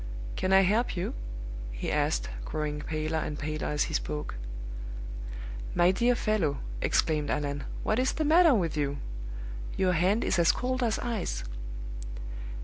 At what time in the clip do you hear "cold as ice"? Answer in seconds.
10.51-11.43